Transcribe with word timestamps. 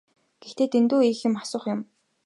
Гэхдээ 0.41 0.67
дэндүү 0.73 1.01
их 1.11 1.19
юм 1.27 1.33
асуух 1.41 1.63
юм. 1.73 1.79